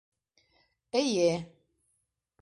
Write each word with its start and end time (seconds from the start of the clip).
Эйе-е... 1.01 1.37